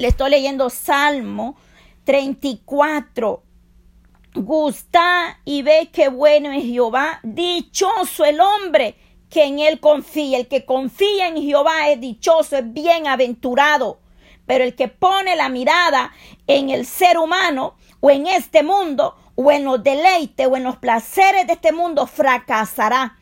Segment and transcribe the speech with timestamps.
[0.00, 1.56] Le estoy leyendo Salmo
[2.04, 3.42] 34.
[4.32, 7.20] Gusta y ve que bueno es Jehová.
[7.22, 8.96] Dichoso el hombre
[9.28, 10.38] que en él confía.
[10.38, 14.00] El que confía en Jehová es dichoso, es bienaventurado.
[14.46, 16.14] Pero el que pone la mirada
[16.46, 20.78] en el ser humano o en este mundo o en los deleites o en los
[20.78, 23.18] placeres de este mundo fracasará.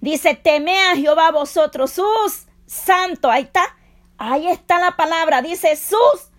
[0.00, 3.30] Dice, teme a Jehová vosotros sus santos.
[3.30, 3.76] Ahí está.
[4.18, 5.42] Ahí está la palabra.
[5.42, 6.30] Dice sus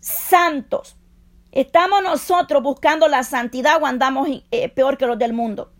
[0.00, 0.96] santos.
[1.50, 5.72] ¿Estamos nosotros buscando la santidad o andamos eh, peor que los del mundo?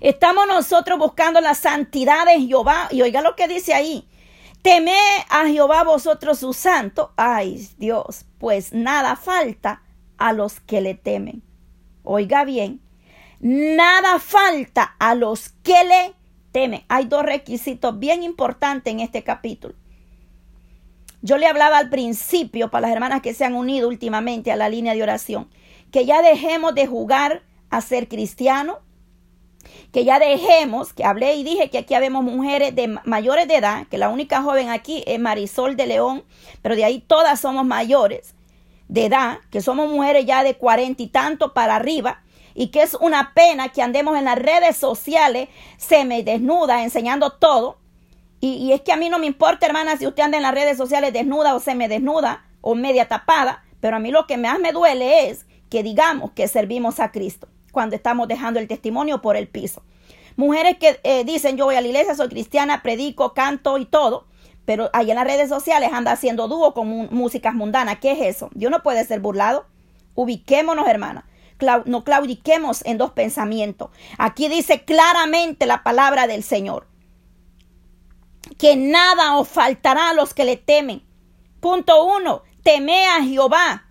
[0.00, 2.88] Estamos nosotros buscando la santidad de Jehová.
[2.90, 4.08] Y oiga lo que dice ahí.
[4.62, 4.96] Teme
[5.28, 7.10] a Jehová vosotros sus santos.
[7.16, 9.82] Ay, Dios, pues nada falta
[10.18, 11.42] a los que le temen.
[12.02, 12.80] Oiga bien,
[13.40, 16.14] nada falta a los que le
[16.52, 16.84] temen.
[16.88, 19.74] Hay dos requisitos bien importantes en este capítulo.
[21.22, 24.68] Yo le hablaba al principio para las hermanas que se han unido últimamente a la
[24.68, 25.50] línea de oración,
[25.90, 28.78] que ya dejemos de jugar a ser cristiano,
[29.92, 33.86] que ya dejemos, que hablé y dije que aquí habemos mujeres de mayores de edad,
[33.88, 36.24] que la única joven aquí es Marisol de León,
[36.62, 38.34] pero de ahí todas somos mayores
[38.88, 42.22] de edad, que somos mujeres ya de cuarenta y tanto para arriba,
[42.54, 47.79] y que es una pena que andemos en las redes sociales, se me enseñando todo,
[48.40, 50.78] y, es que a mí no me importa, hermana, si usted anda en las redes
[50.78, 54.58] sociales desnuda o se me desnuda o media tapada, pero a mí lo que más
[54.58, 59.36] me duele es que digamos que servimos a Cristo cuando estamos dejando el testimonio por
[59.36, 59.82] el piso.
[60.36, 64.26] Mujeres que eh, dicen yo voy a la iglesia, soy cristiana, predico, canto y todo,
[64.64, 67.98] pero ahí en las redes sociales anda haciendo dúo con músicas mundanas.
[68.00, 68.48] ¿Qué es eso?
[68.54, 69.66] Dios no puede ser burlado.
[70.14, 71.26] Ubiquémonos, hermana.
[71.84, 73.90] no claudiquemos en dos pensamientos.
[74.16, 76.89] Aquí dice claramente la palabra del Señor
[78.60, 81.02] que nada os faltará a los que le temen.
[81.60, 83.86] Punto uno, teme a Jehová.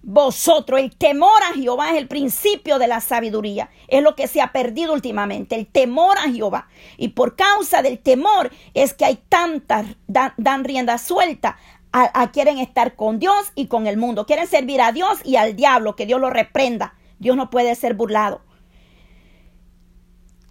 [0.00, 3.68] Vosotros, el temor a Jehová es el principio de la sabiduría.
[3.86, 6.68] Es lo que se ha perdido últimamente, el temor a Jehová.
[6.96, 11.58] Y por causa del temor es que hay tantas, dan, rienda suelta
[11.92, 14.24] a, quieren estar con Dios y con el mundo.
[14.24, 16.94] Quieren servir a Dios y al diablo, que Dios lo reprenda.
[17.18, 18.40] Dios no puede ser burlado.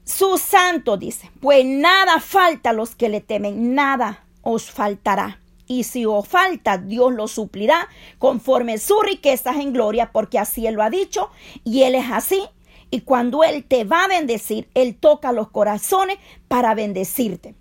[0.08, 5.42] Su santo dice, pues nada falta a los que le temen, nada os faltará.
[5.68, 10.76] Y si os falta, Dios lo suplirá conforme sus riquezas en gloria, porque así Él
[10.76, 11.30] lo ha dicho,
[11.66, 12.42] y Él es así.
[12.90, 17.56] Y cuando Él te va a bendecir, Él toca los corazones para bendecirte.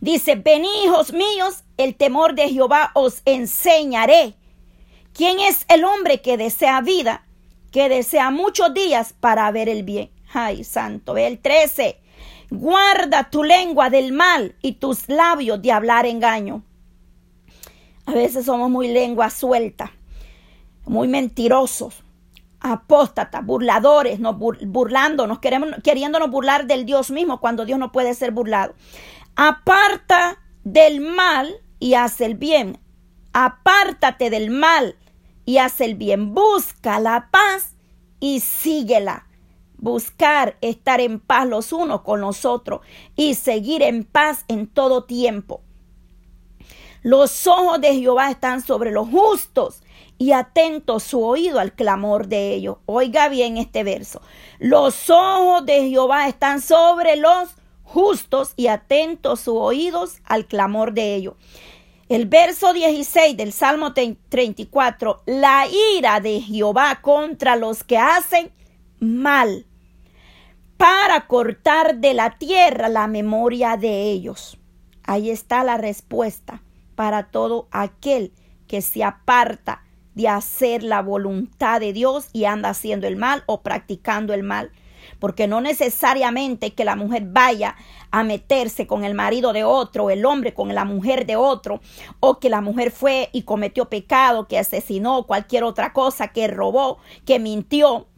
[0.00, 4.36] Dice, ven hijos míos, el temor de Jehová os enseñaré.
[5.12, 7.26] ¿Quién es el hombre que desea vida,
[7.70, 10.10] que desea muchos días para ver el bien?
[10.32, 11.16] Ay, santo.
[11.16, 12.00] El 13.
[12.50, 16.62] Guarda tu lengua del mal y tus labios de hablar engaño.
[18.06, 19.92] A veces somos muy lengua suelta,
[20.86, 22.02] muy mentirosos,
[22.60, 28.32] apóstatas, burladores, nos burlándonos, queremos, queriéndonos burlar del Dios mismo cuando Dios no puede ser
[28.32, 28.74] burlado.
[29.36, 32.78] Aparta del mal y haz el bien.
[33.32, 34.96] Apártate del mal
[35.44, 36.34] y haz el bien.
[36.34, 37.76] Busca la paz
[38.20, 39.26] y síguela
[39.82, 42.80] buscar estar en paz los unos con los otros
[43.16, 45.60] y seguir en paz en todo tiempo.
[47.02, 49.82] Los ojos de Jehová están sobre los justos
[50.18, 52.76] y atento su oído al clamor de ellos.
[52.86, 54.22] Oiga bien este verso.
[54.60, 57.50] Los ojos de Jehová están sobre los
[57.82, 61.34] justos y atentos sus oídos al clamor de ellos.
[62.08, 65.66] El verso 16 del Salmo 34, la
[65.96, 68.52] ira de Jehová contra los que hacen
[69.00, 69.66] mal
[70.82, 74.58] para cortar de la tierra la memoria de ellos.
[75.04, 76.60] Ahí está la respuesta
[76.96, 78.32] para todo aquel
[78.66, 79.84] que se aparta
[80.16, 84.72] de hacer la voluntad de Dios y anda haciendo el mal o practicando el mal.
[85.20, 87.76] Porque no necesariamente que la mujer vaya
[88.10, 91.80] a meterse con el marido de otro, el hombre con la mujer de otro,
[92.18, 96.98] o que la mujer fue y cometió pecado, que asesinó, cualquier otra cosa, que robó,
[97.24, 98.08] que mintió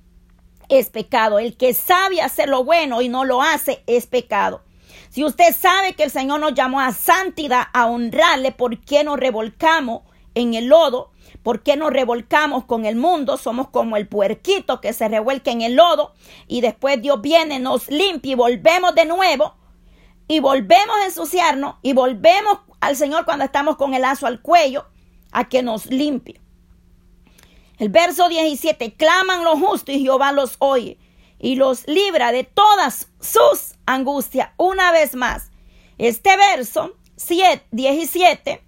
[0.69, 1.38] es pecado.
[1.38, 4.62] El que sabe hacer lo bueno y no lo hace es pecado.
[5.11, 9.19] Si usted sabe que el Señor nos llamó a santidad, a honrarle, ¿por qué nos
[9.19, 10.02] revolcamos
[10.34, 11.12] en el lodo?
[11.43, 13.37] ¿Por qué nos revolcamos con el mundo?
[13.37, 16.14] Somos como el puerquito que se revuelca en el lodo
[16.49, 19.55] y después Dios viene, nos limpia y volvemos de nuevo
[20.26, 24.87] y volvemos a ensuciarnos y volvemos al Señor cuando estamos con el lazo al cuello
[25.32, 26.44] a que nos limpie.
[27.78, 30.98] El verso 17, claman los justos y Jehová los oye
[31.38, 34.50] y los libra de todas sus angustias.
[34.56, 35.50] Una vez más,
[35.98, 36.96] este verso
[37.72, 38.62] 17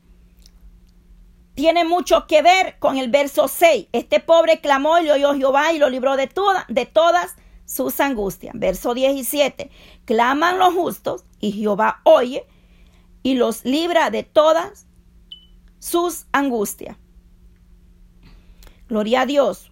[1.54, 3.88] tiene mucho que ver con el verso 6.
[3.92, 7.98] Este pobre clamó y le oyó Jehová y lo libró de, toda, de todas sus
[8.00, 8.54] angustias.
[8.56, 9.70] Verso 17.
[10.04, 12.46] Claman los justos y Jehová oye
[13.22, 14.86] y los libra de todas
[15.78, 16.96] sus angustias.
[18.88, 19.70] Gloria a Dios.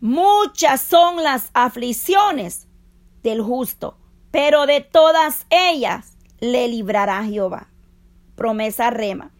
[0.00, 2.66] Muchas son las aflicciones
[3.22, 3.96] del justo,
[4.30, 7.68] pero de todas ellas le librará Jehová.
[8.34, 9.30] Promesa rema.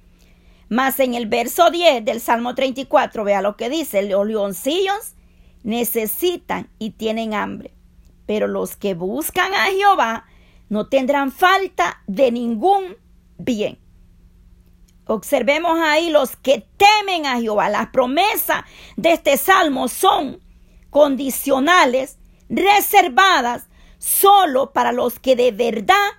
[0.68, 5.14] Mas en el verso 10 del Salmo 34, vea lo que dice, los leoncillos
[5.62, 7.72] necesitan y tienen hambre,
[8.26, 10.26] pero los que buscan a Jehová
[10.68, 12.96] no tendrán falta de ningún
[13.38, 13.78] bien.
[15.06, 17.68] Observemos ahí los que temen a Jehová.
[17.68, 18.64] Las promesas
[18.96, 20.40] de este salmo son
[20.90, 22.18] condicionales,
[22.48, 23.68] reservadas
[23.98, 26.10] solo para los que de verdad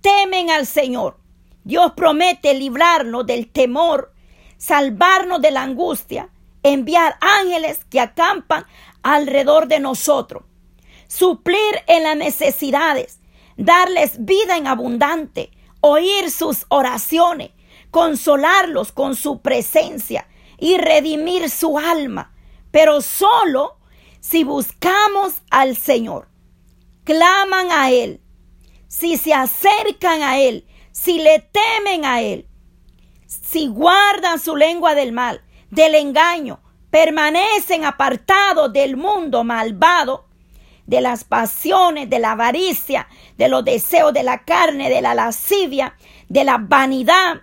[0.00, 1.18] temen al Señor.
[1.64, 4.12] Dios promete librarnos del temor,
[4.56, 6.28] salvarnos de la angustia,
[6.62, 8.64] enviar ángeles que acampan
[9.02, 10.44] alrededor de nosotros,
[11.08, 13.20] suplir en las necesidades,
[13.56, 15.50] darles vida en abundante,
[15.80, 17.50] oír sus oraciones,
[17.92, 20.26] consolarlos con su presencia
[20.58, 22.34] y redimir su alma,
[22.70, 23.76] pero solo
[24.18, 26.28] si buscamos al Señor,
[27.04, 28.22] claman a Él,
[28.88, 32.48] si se acercan a Él, si le temen a Él,
[33.26, 36.60] si guardan su lengua del mal, del engaño,
[36.90, 40.28] permanecen apartados del mundo malvado,
[40.86, 43.06] de las pasiones, de la avaricia,
[43.36, 45.94] de los deseos de la carne, de la lascivia,
[46.28, 47.42] de la vanidad,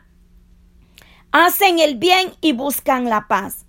[1.31, 3.65] hacen el bien y buscan la paz.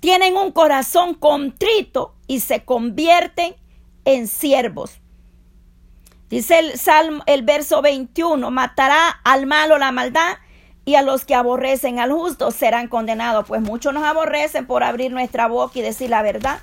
[0.00, 3.54] Tienen un corazón contrito y se convierten
[4.04, 5.00] en siervos.
[6.28, 10.38] Dice el Salmo, el verso 21, matará al malo la maldad
[10.84, 13.46] y a los que aborrecen al justo serán condenados.
[13.46, 16.60] Pues muchos nos aborrecen por abrir nuestra boca y decir la verdad.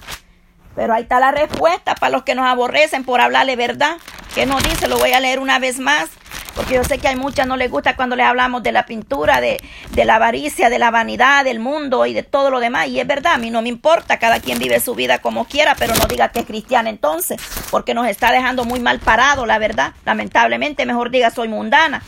[0.75, 3.98] Pero ahí está la respuesta para los que nos aborrecen por hablarle verdad.
[4.34, 4.88] ¿Qué nos dice?
[4.88, 6.10] Lo voy a leer una vez más.
[6.56, 9.42] Porque yo sé que hay muchas no les gusta cuando les hablamos de la pintura,
[9.42, 9.62] de,
[9.92, 12.88] de, la avaricia, de la vanidad, del mundo y de todo lo demás.
[12.90, 15.76] Y es verdad, a mí no me importa, cada quien vive su vida como quiera,
[15.76, 17.42] pero no diga que es cristiana entonces,
[17.72, 19.94] porque nos está dejando muy mal parado, la verdad.
[20.06, 22.04] Lamentablemente, mejor diga soy mundana.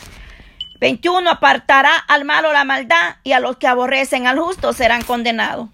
[0.80, 1.28] 21.
[1.28, 5.68] Apartará al malo la maldad y a los que aborrecen al justo serán condenados.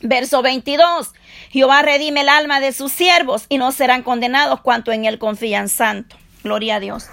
[0.00, 1.12] Verso 22.
[1.50, 5.68] Jehová redime el alma de sus siervos y no serán condenados cuanto en él confían
[5.68, 6.16] santo.
[6.44, 7.06] Gloria a Dios.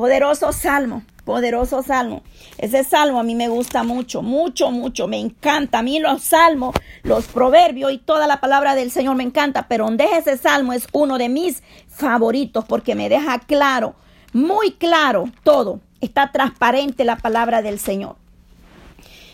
[0.00, 2.22] Poderoso salmo, poderoso salmo.
[2.56, 5.06] Ese salmo a mí me gusta mucho, mucho, mucho.
[5.08, 5.80] Me encanta.
[5.80, 9.68] A mí los salmos, los proverbios y toda la palabra del Señor me encanta.
[9.68, 13.94] Pero donde ese salmo es uno de mis favoritos porque me deja claro,
[14.32, 15.80] muy claro todo.
[16.00, 18.16] Está transparente la palabra del Señor.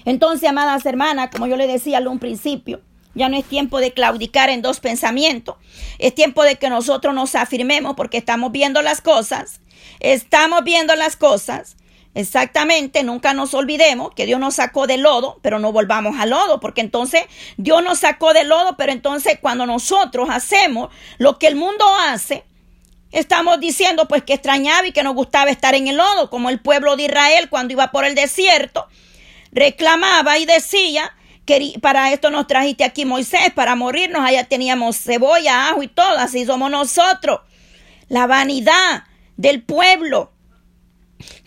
[0.04, 2.80] Entonces, amadas hermanas, como yo le decía al un principio,
[3.16, 5.56] ya no es tiempo de claudicar en dos pensamientos.
[5.98, 9.60] Es tiempo de que nosotros nos afirmemos porque estamos viendo las cosas
[10.00, 11.76] Estamos viendo las cosas.
[12.14, 16.60] Exactamente, nunca nos olvidemos que Dios nos sacó del lodo, pero no volvamos al lodo,
[16.60, 17.24] porque entonces
[17.58, 22.44] Dios nos sacó del lodo, pero entonces cuando nosotros hacemos lo que el mundo hace,
[23.12, 26.58] estamos diciendo pues que extrañaba y que nos gustaba estar en el lodo, como el
[26.58, 28.88] pueblo de Israel cuando iba por el desierto,
[29.52, 31.14] reclamaba y decía
[31.80, 36.44] para esto nos trajiste aquí Moisés, para morirnos, allá teníamos cebolla, ajo y todo, así
[36.44, 37.40] somos nosotros.
[38.09, 39.04] La vanidad,
[39.37, 40.32] del pueblo,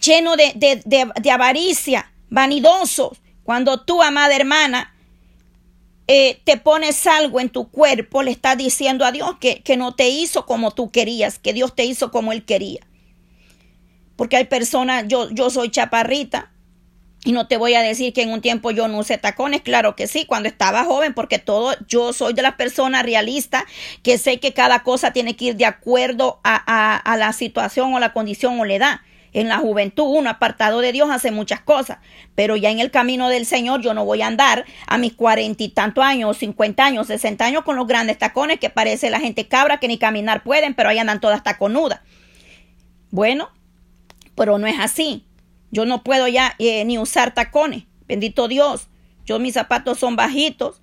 [0.02, 3.18] lleno de, avaricia, vanidosos.
[3.44, 4.96] Cuando tú, amada hermana,
[6.08, 9.96] eh, te pones algo en tu cuerpo, le estás diciendo a Dios que, que no
[9.96, 12.82] te hizo como tú querías, que Dios te hizo como Él quería.
[14.16, 16.52] Porque hay personas, yo, yo soy chaparrita,
[17.26, 19.96] y no te voy a decir que en un tiempo yo no usé tacones, claro
[19.96, 23.64] que sí, cuando estaba joven, porque todo, yo soy de las personas realistas
[24.04, 28.14] que sé que cada cosa tiene que ir de acuerdo a, la situación o la
[28.14, 29.00] condición o la edad.
[29.32, 32.00] En la juventud, uno apartado de Dios hace muchas cosas,
[32.34, 35.62] pero ya en el camino del Señor yo no voy a andar a mis cuarenta
[35.62, 39.48] y tantos años, cincuenta años, sesenta años con los grandes tacones que parece la gente
[39.48, 42.00] cabra que ni caminar pueden, pero ahí andan todas taconudas.
[43.12, 43.52] Bueno,
[44.34, 45.29] pero no es así.
[45.72, 47.84] Yo no puedo ya eh, ni usar tacones.
[48.08, 48.88] Bendito Dios.
[49.26, 50.82] Yo mis zapatos son bajitos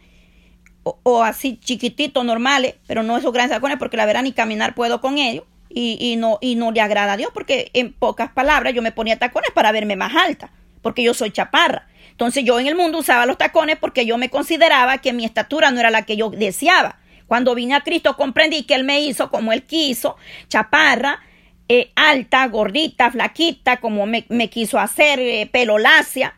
[1.03, 5.01] o, así chiquititos, normales, pero no esos grandes tacones porque la verdad ni caminar puedo
[5.01, 5.45] con ellos.
[5.69, 9.19] Y, no, y no le agrada a Dios porque en pocas palabras yo me ponía
[9.19, 10.51] tacones para verme más alta,
[10.81, 11.87] porque yo soy chaparra.
[12.13, 15.71] Entonces yo en el mundo usaba los tacones porque yo me consideraba que mi estatura
[15.71, 16.99] no era la que yo deseaba.
[17.27, 20.17] Cuando vine a Cristo comprendí que Él me hizo como Él quiso,
[20.49, 21.21] chaparra,
[21.69, 26.37] eh, alta, gordita, flaquita, como me, quiso hacer, eh, pelo lacia,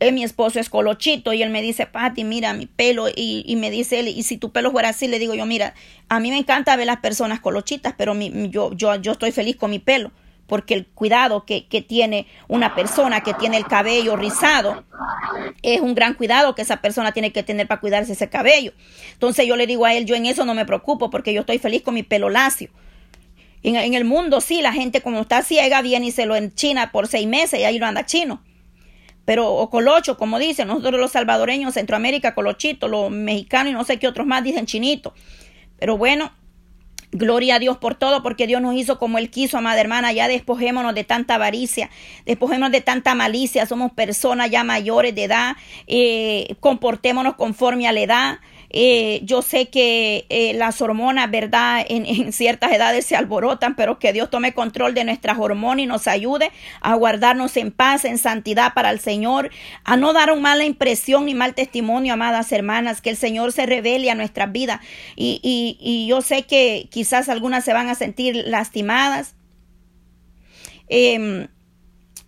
[0.00, 3.70] eh, mi esposo es colochito y él me dice, Pati, mira mi pelo y, me
[3.70, 5.74] dice él, y si tu pelo fuera así, le digo yo, mira,
[6.08, 9.70] a mí me encanta ver las personas colochitas, pero yo, yo, yo estoy feliz con
[9.70, 10.12] mi pelo
[10.46, 14.84] porque el cuidado que, que, tiene una persona que tiene el cabello rizado
[15.62, 18.74] es un gran cuidado que esa persona tiene que tener para cuidarse ese cabello.
[19.14, 21.58] Entonces yo le digo a él, yo en eso no me preocupo porque yo estoy
[21.58, 22.68] feliz con mi pelo lacio.
[23.64, 27.08] En, el mundo sí, la gente como está ciega viene y se lo enchina por
[27.08, 28.42] seis meses y ahí lo anda chino.
[29.24, 33.98] Pero, o colocho, como dicen, nosotros los salvadoreños, Centroamérica, colochito, los mexicanos y no sé
[33.98, 35.14] qué otros más dicen chinito.
[35.78, 36.30] Pero bueno,
[37.16, 40.12] Gloria a Dios por todo, porque Dios nos hizo como Él quiso, amada hermana.
[40.12, 41.88] Ya despojémonos de tanta avaricia,
[42.26, 43.66] despojémonos de tanta malicia.
[43.66, 45.52] Somos personas ya mayores de edad,
[45.86, 48.38] eh, comportémonos conforme a la edad.
[48.76, 51.86] Eh, yo sé que eh, las hormonas, ¿verdad?
[51.94, 56.08] En, ciertas edades se alborotan, pero que Dios tome control de nuestras hormonas y nos
[56.08, 56.50] ayude
[56.80, 59.50] a guardarnos en paz, en santidad para el Señor,
[59.84, 63.64] a no dar una mala impresión ni mal testimonio, amadas hermanas, que el Señor se
[63.64, 64.80] revele a nuestras vidas.
[65.14, 69.36] Y, y, y yo sé que quizás algunas se van a sentir lastimadas.
[70.88, 71.46] Eh,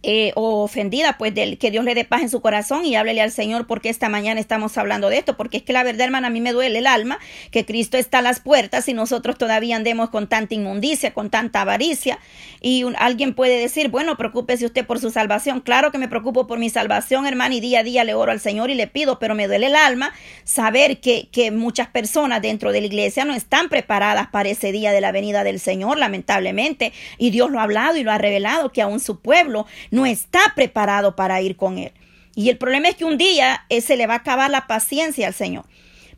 [0.08, 3.22] eh, o ofendida, pues del, que Dios le dé paz en su corazón y háblele
[3.22, 6.28] al Señor porque esta mañana estamos hablando de esto, porque es que la verdad, hermana,
[6.28, 7.18] a mí me duele el alma
[7.50, 11.62] que Cristo está a las puertas y nosotros todavía andemos con tanta inmundicia, con tanta
[11.62, 12.20] avaricia.
[12.60, 15.60] Y alguien puede decir, bueno, preocúpese usted por su salvación.
[15.60, 18.38] Claro que me preocupo por mi salvación, hermana, y día a día le oro al
[18.38, 20.12] Señor y le pido, pero me duele el alma
[20.44, 24.92] saber que, que muchas personas dentro de la iglesia no están preparadas para ese día
[24.92, 26.92] de la venida del Señor, lamentablemente.
[27.18, 30.52] Y Dios lo ha hablado y lo ha revelado que aún su pueblo no está
[30.54, 31.92] preparado para ir con Él.
[32.34, 35.26] Y el problema es que un día eh, se le va a acabar la paciencia
[35.26, 35.64] al Señor.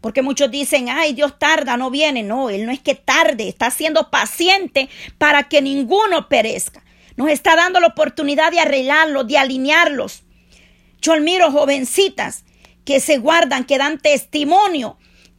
[0.01, 2.25] Porque muchos dicen, ay, Dios tarda, no viene.
[2.25, 6.83] No, Él no es que tarde, está siendo paciente para que ninguno perezca.
[7.15, 10.25] Nos está dando la oportunidad de arreglarlos, de alinearlos.
[11.01, 12.45] Yo admiro jovencitas
[12.85, 14.99] que se guardan, que dan testimonio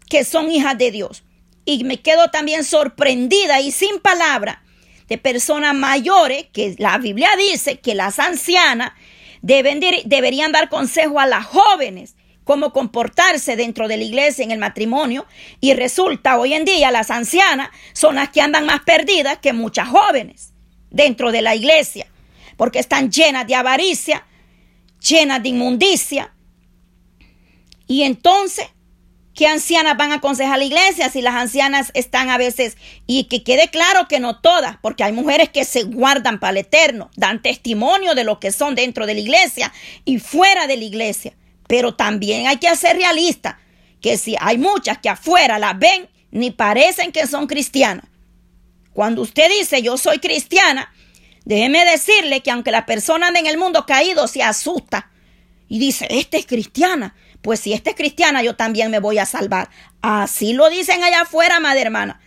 [0.10, 1.24] que son hijas de Dios.
[1.66, 4.64] Y me quedo también sorprendida y sin palabra
[5.10, 8.94] de personas mayores, que la Biblia dice que las ancianas
[9.42, 14.60] deben, deberían dar consejo a las jóvenes cómo comportarse dentro de la iglesia en el
[14.60, 15.26] matrimonio
[15.60, 19.88] y resulta hoy en día las ancianas son las que andan más perdidas que muchas
[19.88, 20.54] jóvenes
[20.90, 22.08] dentro de la iglesia
[22.60, 24.26] porque están llenas de avaricia,
[25.00, 26.34] llenas de inmundicia.
[27.88, 28.68] Y entonces
[29.34, 32.78] ¿Qué ancianas van a aconsejar a la iglesia si las ancianas están a veces?
[33.08, 36.58] Y que quede claro que no todas, porque hay mujeres que se guardan para el
[36.58, 39.72] eterno, dan testimonio de lo que son dentro de la iglesia
[40.04, 41.34] y fuera de la iglesia.
[41.68, 43.60] Pero también hay que ser realista,
[44.02, 48.06] que si hay muchas que afuera las ven, ni parecen que son cristianas.
[48.94, 50.92] Cuando usted dice yo soy cristiana,
[51.46, 55.12] déjeme decirle que aunque la persona anda en el mundo caído, se asusta
[55.70, 59.26] y dice, esta es cristiana pues si esta es cristiana, yo también me voy a
[59.26, 59.70] salvar.
[60.02, 62.20] Así lo dicen allá afuera, madre hermana.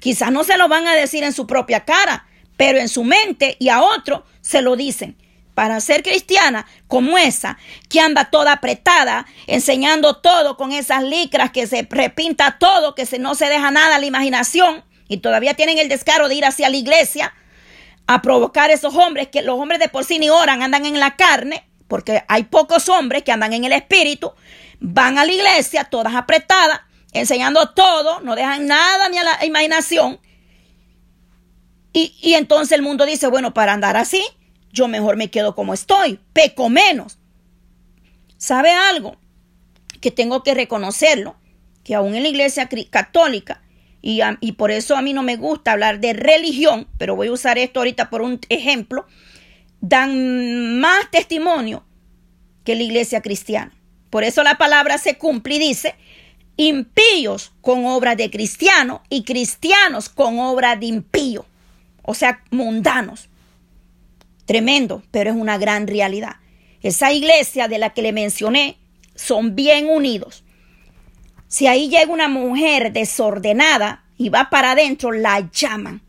[0.00, 3.56] Quizás no se lo van a decir en su propia cara, pero en su mente
[3.58, 5.16] y a otro se lo dicen.
[5.54, 7.58] Para ser cristiana como esa,
[7.88, 13.18] que anda toda apretada, enseñando todo con esas licras, que se repinta todo, que se,
[13.18, 16.70] no se deja nada a la imaginación, y todavía tienen el descaro de ir hacia
[16.70, 17.34] la iglesia
[18.06, 21.16] a provocar esos hombres, que los hombres de por sí ni oran, andan en la
[21.16, 24.32] carne, porque hay pocos hombres que andan en el espíritu,
[24.78, 26.80] van a la iglesia todas apretadas,
[27.12, 30.20] enseñando todo, no dejan nada ni a la imaginación.
[31.92, 34.24] Y, y entonces el mundo dice, bueno, para andar así,
[34.72, 37.18] yo mejor me quedo como estoy, peco menos.
[38.38, 39.16] ¿Sabe algo?
[40.00, 41.34] Que tengo que reconocerlo,
[41.82, 43.62] que aún en la iglesia católica,
[44.00, 47.32] y, y, por eso a mí no me gusta hablar de religión, pero voy a
[47.32, 49.06] usar esto ahorita por un ejemplo,
[49.80, 51.84] dan más testimonio
[52.64, 53.72] que la iglesia cristiana.
[54.10, 55.94] Por eso la palabra se cumple y dice,
[56.56, 61.46] impíos con obras de cristiano y cristianos con obras de impío,
[62.02, 63.28] o sea, mundanos.
[64.44, 66.36] Tremendo, pero es una gran realidad.
[66.82, 68.78] Esa iglesia de la que le mencioné
[69.14, 70.44] son bien unidos.
[71.46, 76.02] Si ahí llega una mujer desordenada y va para adentro, la llaman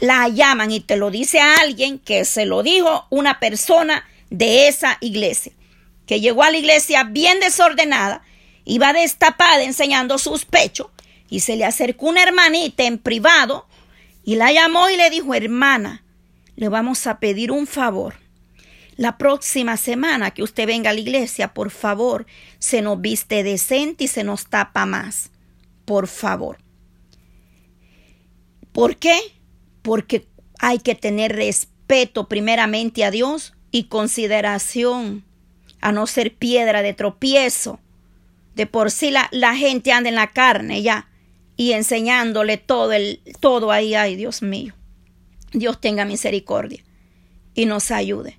[0.00, 4.68] la llaman y te lo dice a alguien que se lo dijo una persona de
[4.68, 5.52] esa iglesia,
[6.06, 8.22] que llegó a la iglesia bien desordenada,
[8.64, 10.88] iba destapada enseñando sus pechos
[11.28, 13.66] y se le acercó una hermanita en privado
[14.24, 16.02] y la llamó y le dijo, hermana,
[16.56, 18.14] le vamos a pedir un favor.
[18.96, 22.26] La próxima semana que usted venga a la iglesia, por favor,
[22.58, 25.30] se nos viste decente y se nos tapa más.
[25.86, 26.58] Por favor.
[28.72, 29.18] ¿Por qué?
[29.82, 30.26] Porque
[30.58, 35.24] hay que tener respeto primeramente a Dios y consideración
[35.80, 37.80] a no ser piedra de tropiezo.
[38.54, 41.08] De por sí la, la gente anda en la carne ya
[41.56, 44.74] y enseñándole todo el todo ahí, ay Dios mío.
[45.52, 46.82] Dios tenga misericordia
[47.54, 48.38] y nos ayude.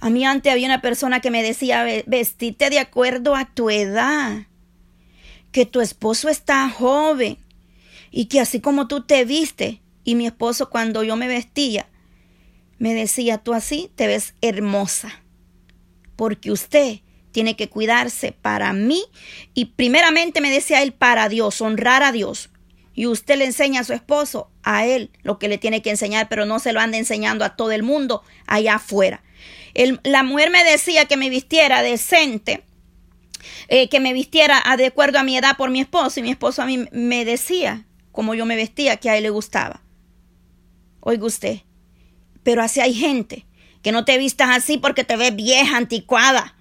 [0.00, 4.46] A mí antes había una persona que me decía, vestite de acuerdo a tu edad,
[5.50, 7.38] que tu esposo está joven
[8.10, 11.88] y que así como tú te viste, y mi esposo cuando yo me vestía,
[12.78, 15.22] me decía, tú así te ves hermosa,
[16.16, 17.00] porque usted
[17.30, 19.04] tiene que cuidarse para mí
[19.52, 22.50] y primeramente me decía él para Dios, honrar a Dios.
[22.94, 26.28] Y usted le enseña a su esposo, a él, lo que le tiene que enseñar,
[26.28, 29.22] pero no se lo anda enseñando a todo el mundo allá afuera
[30.02, 32.64] la mujer me decía que me vistiera decente,
[33.68, 36.62] eh, que me vistiera de acuerdo a mi edad por mi esposo, y mi esposo
[36.62, 39.80] a mí me decía como yo me vestía, que a él le gustaba.
[41.00, 41.60] Oiga usted,
[42.42, 43.46] pero así hay gente
[43.82, 46.54] que no te vistas así porque te ves vieja, anticuada.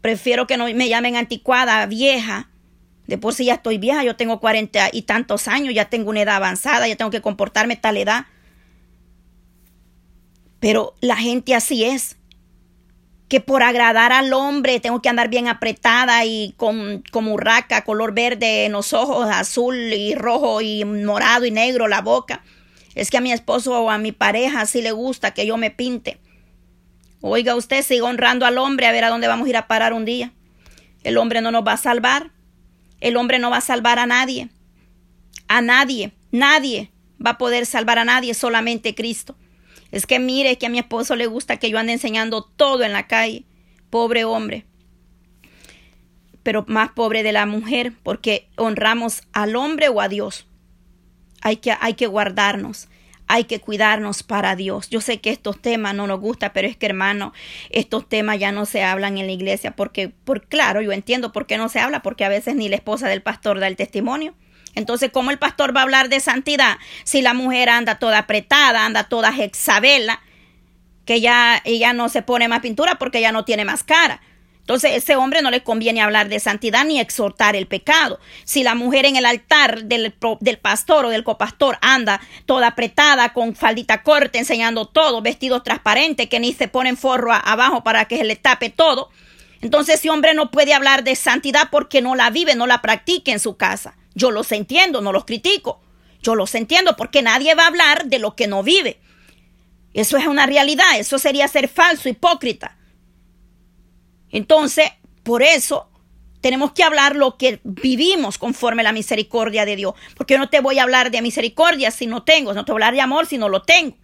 [0.00, 2.50] Prefiero que no me llamen anticuada, vieja.
[3.06, 6.22] De por sí ya estoy vieja, yo tengo cuarenta y tantos años, ya tengo una
[6.22, 8.26] edad avanzada, ya tengo que comportarme tal edad.
[10.60, 12.16] Pero la gente así es.
[13.28, 18.14] Que por agradar al hombre tengo que andar bien apretada y con como urraca, color
[18.14, 22.42] verde en los ojos, azul y rojo y morado y negro la boca.
[22.94, 25.70] Es que a mi esposo o a mi pareja así le gusta que yo me
[25.70, 26.18] pinte.
[27.20, 29.92] Oiga, usted sigue honrando al hombre a ver a dónde vamos a ir a parar
[29.92, 30.32] un día.
[31.02, 32.32] El hombre no nos va a salvar.
[33.00, 34.48] El hombre no va a salvar a nadie.
[35.48, 36.12] A nadie.
[36.30, 36.90] Nadie
[37.24, 39.36] va a poder salvar a nadie, solamente Cristo.
[39.90, 42.92] Es que mire que a mi esposo le gusta que yo ande enseñando todo en
[42.92, 43.44] la calle.
[43.90, 44.66] Pobre hombre.
[46.42, 50.46] Pero más pobre de la mujer, porque honramos al hombre o a Dios.
[51.44, 52.88] Hay que, hay que guardarnos
[53.26, 54.90] hay que cuidarnos para Dios.
[54.90, 57.32] Yo sé que estos temas no nos gustan, pero es que hermano,
[57.70, 61.46] estos temas ya no se hablan en la iglesia porque, por claro, yo entiendo por
[61.46, 64.34] qué no se habla, porque a veces ni la esposa del pastor da el testimonio.
[64.74, 68.84] Entonces, ¿cómo el pastor va a hablar de santidad si la mujer anda toda apretada,
[68.84, 70.20] anda toda hexabela,
[71.04, 74.20] que ya ella no se pone más pintura porque ya no tiene más cara?
[74.64, 78.18] Entonces, ese hombre no le conviene hablar de santidad ni exhortar el pecado.
[78.44, 83.34] Si la mujer en el altar del, del pastor o del copastor anda toda apretada,
[83.34, 88.16] con faldita corta, enseñando todo, vestidos transparentes, que ni se ponen forro abajo para que
[88.16, 89.10] se le tape todo,
[89.60, 93.32] entonces ese hombre no puede hablar de santidad porque no la vive, no la practica
[93.32, 93.96] en su casa.
[94.14, 95.82] Yo los entiendo, no los critico.
[96.22, 98.98] Yo los entiendo porque nadie va a hablar de lo que no vive.
[99.92, 102.78] Eso es una realidad, eso sería ser falso, hipócrita.
[104.34, 104.90] Entonces,
[105.22, 105.88] por eso
[106.40, 109.94] tenemos que hablar lo que vivimos conforme a la misericordia de Dios.
[110.16, 112.82] Porque yo no te voy a hablar de misericordia si no tengo, no te voy
[112.82, 113.96] a hablar de amor si no lo tengo.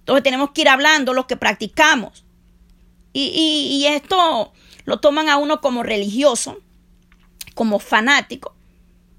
[0.00, 2.26] Entonces tenemos que ir hablando lo que practicamos.
[3.14, 4.52] Y, y esto
[4.84, 6.58] lo toman a uno como religioso,
[7.54, 8.54] como fanático.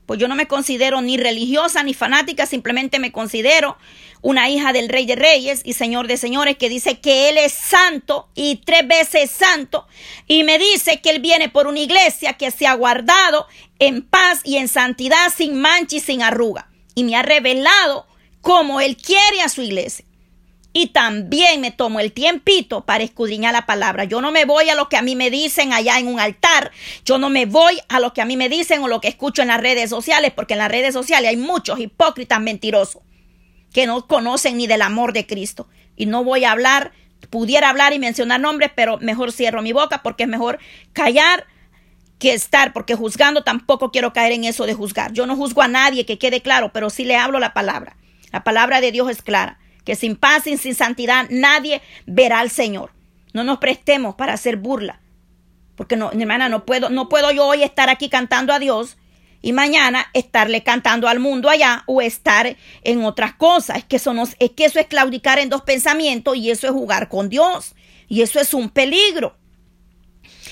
[0.05, 3.77] Pues yo no me considero ni religiosa ni fanática, simplemente me considero
[4.21, 7.53] una hija del Rey de Reyes y Señor de Señores que dice que Él es
[7.53, 9.87] santo y tres veces santo
[10.27, 13.47] y me dice que Él viene por una iglesia que se ha guardado
[13.79, 18.07] en paz y en santidad sin mancha y sin arruga y me ha revelado
[18.41, 20.05] cómo Él quiere a su iglesia
[20.77, 24.03] y también me tomo el tiempito para escudriñar la palabra.
[24.03, 26.69] Yo no me voy a lo que a mí me dicen allá en un altar.
[27.05, 29.41] Yo no me voy a lo que a mí me dicen o lo que escucho
[29.41, 33.01] en las redes sociales, porque en las redes sociales hay muchos hipócritas mentirosos
[33.71, 35.69] que no conocen ni del amor de Cristo.
[35.95, 36.91] Y no voy a hablar,
[37.29, 40.59] pudiera hablar y mencionar nombres, pero mejor cierro mi boca porque es mejor
[40.91, 41.47] callar
[42.19, 45.13] que estar, porque juzgando tampoco quiero caer en eso de juzgar.
[45.13, 47.95] Yo no juzgo a nadie, que quede claro, pero sí le hablo la palabra.
[48.33, 52.49] La palabra de Dios es clara que sin paz y sin santidad nadie verá al
[52.49, 52.91] Señor.
[53.33, 54.99] No nos prestemos para hacer burla.
[55.75, 58.97] Porque no, hermana, no puedo, no puedo yo hoy estar aquí cantando a Dios
[59.41, 63.77] y mañana estarle cantando al mundo allá o estar en otras cosas.
[63.77, 67.29] Es que eso, es, eso es claudicar en dos pensamientos y eso es jugar con
[67.29, 67.75] Dios.
[68.07, 69.37] Y eso es un peligro.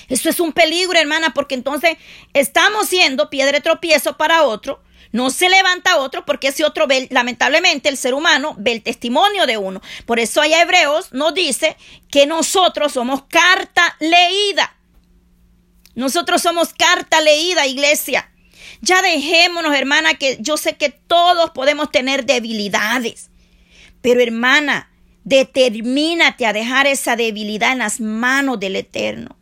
[0.08, 1.96] Eso es un peligro, hermana, porque entonces
[2.34, 4.82] estamos siendo piedra de tropiezo para otro
[5.14, 9.46] no se levanta otro porque ese otro ve, lamentablemente, el ser humano ve el testimonio
[9.46, 9.80] de uno.
[10.06, 11.76] Por eso allá Hebreos nos dice
[12.10, 14.76] que nosotros somos carta leída.
[15.94, 18.28] Nosotros somos carta leída, iglesia.
[18.80, 23.30] Ya dejémonos, hermana, que yo sé que todos podemos tener debilidades.
[24.02, 24.90] Pero hermana,
[25.22, 29.38] determínate a dejar esa debilidad en las manos del Eterno.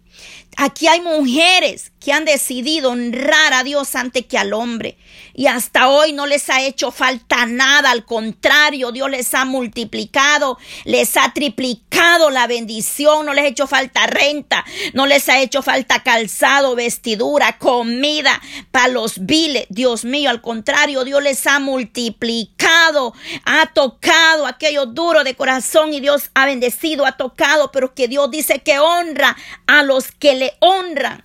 [0.58, 4.98] Aquí hay mujeres que han decidido honrar a Dios antes que al hombre.
[5.34, 7.90] Y hasta hoy no les ha hecho falta nada.
[7.90, 13.24] Al contrario, Dios les ha multiplicado, les ha triplicado la bendición.
[13.24, 18.40] No les ha hecho falta renta, no les ha hecho falta calzado, vestidura, comida
[18.72, 19.66] para los viles.
[19.68, 26.00] Dios mío, al contrario, Dios les ha multiplicado, ha tocado aquello duro de corazón y
[26.00, 29.36] Dios ha bendecido, ha tocado, pero que Dios dice que honra
[29.66, 31.24] a los que le honran.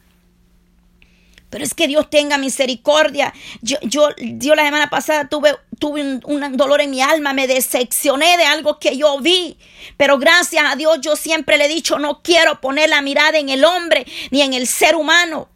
[1.50, 3.34] Pero es que Dios tenga misericordia.
[3.62, 8.38] Yo, yo, yo la semana pasada tuve, tuve un, dolor en mi alma, me decepcioné
[8.38, 9.58] de algo que yo vi.
[9.96, 13.50] Pero gracias a Dios yo siempre le he dicho, no quiero poner la mirada en
[13.50, 15.48] el hombre ni en el ser humano.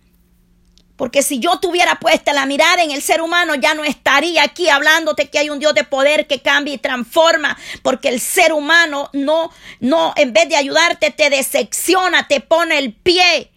[0.95, 4.69] Porque si yo tuviera puesta la mirada en el ser humano, ya no estaría aquí
[4.69, 7.58] hablándote que hay un Dios de poder que cambia y transforma.
[7.82, 12.93] Porque el ser humano no, no, en vez de ayudarte, te decepciona, te pone el
[12.93, 13.51] pie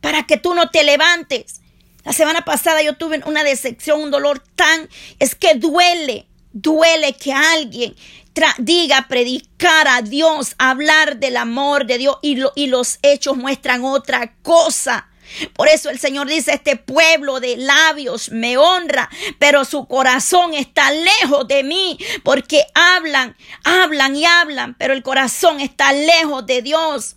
[0.00, 1.60] para que tú no te levantes.
[2.04, 4.88] La semana pasada yo tuve una decepción, un dolor tan...
[5.18, 7.94] Es que duele, duele que alguien
[8.58, 14.34] diga predicar a Dios, hablar del amor de Dios y, y los hechos muestran otra
[14.42, 15.08] cosa.
[15.54, 19.08] Por eso el Señor dice, este pueblo de labios me honra,
[19.38, 25.60] pero su corazón está lejos de mí, porque hablan, hablan y hablan, pero el corazón
[25.60, 27.16] está lejos de Dios.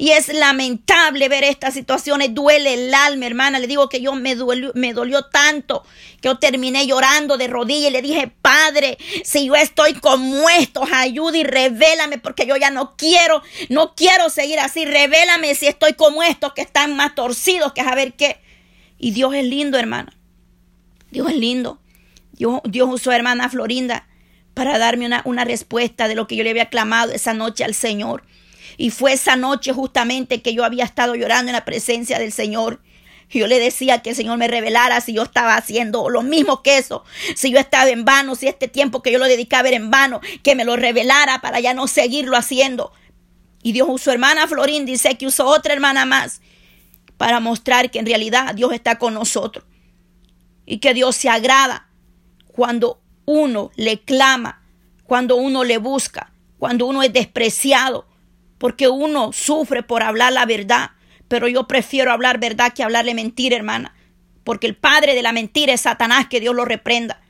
[0.00, 3.58] Y es lamentable ver estas situaciones, duele el alma, hermana.
[3.58, 5.82] Le digo que yo me dolió, me dolió tanto
[6.22, 10.88] que yo terminé llorando de rodillas y le dije, Padre, si yo estoy como estos,
[10.90, 14.86] ayuda y revélame porque yo ya no quiero, no quiero seguir así.
[14.86, 18.40] Revélame si estoy como estos que están más torcidos que a ver qué.
[18.98, 20.16] Y Dios es lindo, hermana.
[21.10, 21.78] Dios es lindo.
[22.32, 24.08] Dios, Dios usó a hermana Florinda
[24.54, 27.74] para darme una, una respuesta de lo que yo le había clamado esa noche al
[27.74, 28.22] Señor.
[28.80, 32.80] Y fue esa noche justamente que yo había estado llorando en la presencia del Señor.
[33.28, 36.78] Yo le decía que el Señor me revelara si yo estaba haciendo lo mismo que
[36.78, 37.04] eso,
[37.36, 40.22] si yo estaba en vano, si este tiempo que yo lo dedicaba era en vano,
[40.42, 42.90] que me lo revelara para ya no seguirlo haciendo.
[43.62, 46.40] Y Dios usó hermana Florín, dice que usó otra hermana más
[47.18, 49.66] para mostrar que en realidad Dios está con nosotros
[50.64, 51.90] y que Dios se agrada
[52.46, 54.62] cuando uno le clama,
[55.04, 58.06] cuando uno le busca, cuando uno es despreciado,
[58.60, 60.90] porque uno sufre por hablar la verdad,
[61.28, 63.94] pero yo prefiero hablar verdad que hablarle mentira, hermana,
[64.44, 67.22] porque el padre de la mentira es Satanás, que Dios lo reprenda.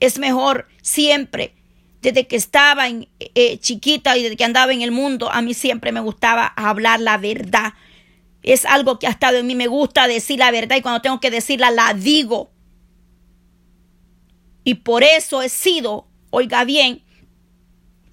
[0.00, 1.54] Es mejor siempre,
[2.02, 5.54] desde que estaba en, eh, chiquita y desde que andaba en el mundo, a mí
[5.54, 7.72] siempre me gustaba hablar la verdad.
[8.42, 11.20] Es algo que ha estado en mí, me gusta decir la verdad y cuando tengo
[11.20, 12.50] que decirla, la digo.
[14.62, 17.02] Y por eso he sido, oiga bien,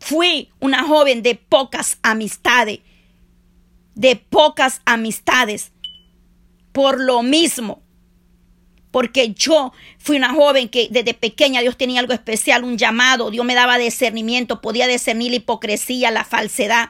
[0.04, 2.80] Fui una joven de pocas amistades,
[3.96, 5.72] de pocas amistades,
[6.74, 7.82] por lo mismo,
[8.92, 13.46] porque yo fui una joven que desde pequeña Dios tenía algo especial, un llamado, Dios
[13.46, 16.89] me daba discernimiento, podía discernir la hipocresía, la falsedad,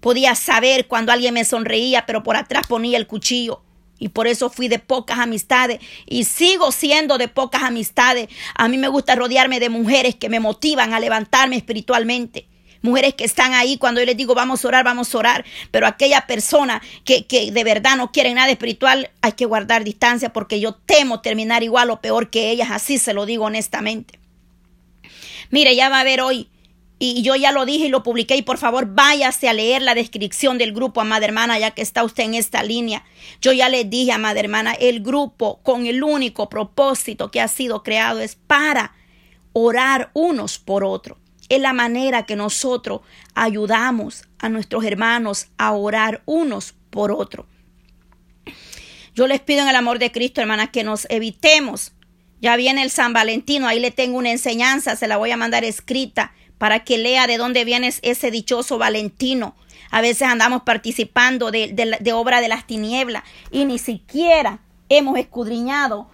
[0.00, 3.63] podía saber cuando alguien me sonreía, pero por atrás ponía el cuchillo.
[3.98, 8.28] Y por eso fui de pocas amistades y sigo siendo de pocas amistades.
[8.54, 12.48] A mí me gusta rodearme de mujeres que me motivan a levantarme espiritualmente.
[12.82, 15.44] Mujeres que están ahí cuando yo les digo vamos a orar, vamos a orar.
[15.70, 20.32] Pero aquella persona que, que de verdad no quiere nada espiritual, hay que guardar distancia
[20.32, 22.70] porque yo temo terminar igual o peor que ellas.
[22.70, 24.18] Así se lo digo honestamente.
[25.50, 26.48] Mire, ya va a haber hoy
[26.98, 29.94] y yo ya lo dije y lo publiqué y por favor váyase a leer la
[29.94, 33.04] descripción del grupo, amada hermana, ya que está usted en esta línea.
[33.40, 37.82] Yo ya le dije, amada hermana, el grupo con el único propósito que ha sido
[37.82, 38.92] creado es para
[39.52, 41.18] orar unos por otros.
[41.48, 43.00] Es la manera que nosotros
[43.34, 47.46] ayudamos a nuestros hermanos a orar unos por otros.
[49.14, 51.92] Yo les pido en el amor de Cristo, hermanas, que nos evitemos.
[52.40, 55.64] Ya viene el San Valentino, ahí le tengo una enseñanza, se la voy a mandar
[55.64, 59.54] escrita para que lea de dónde viene ese dichoso Valentino.
[59.90, 61.68] A veces andamos participando de,
[62.00, 66.08] de, obra de las tinieblas y ni siquiera hemos escudriñado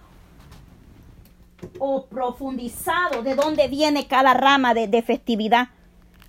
[1.79, 5.69] o profundizado de dónde viene cada rama de, festividad.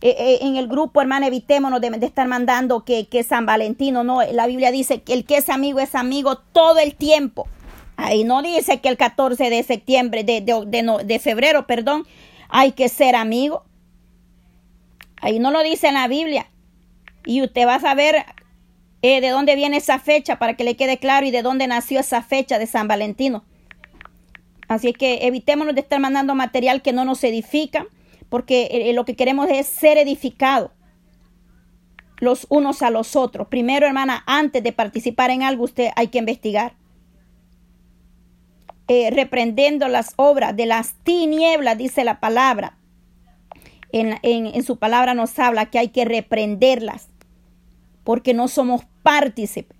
[0.00, 4.22] Eh, eh, en el grupo, hermana, evitémonos de, estar mandando que, que, San Valentino, no,
[4.22, 7.46] la Biblia dice que el que es amigo es amigo todo el tiempo.
[7.96, 12.06] Ahí no dice que el 14 de septiembre, de, de, de febrero, perdón,
[12.48, 13.64] hay que ser amigo.
[15.22, 16.50] Ahí no lo dice en la Biblia.
[17.24, 18.26] Y usted va a saber
[19.00, 22.00] eh, de dónde viene esa fecha para que le quede claro y de dónde nació
[22.00, 23.44] esa fecha de San Valentino.
[24.68, 27.86] Así es que evitémonos de estar mandando material que no nos edifica,
[28.28, 30.72] porque eh, lo que queremos es ser edificado.
[32.18, 33.48] los unos a los otros.
[33.48, 36.74] Primero, hermana, antes de participar en algo, usted hay que investigar.
[38.88, 42.78] Eh, reprendiendo las obras de las tinieblas, dice la palabra.
[43.92, 47.08] En, su palabra nos habla que hay que reprenderlas,
[48.04, 49.76] porque no somos partícipes.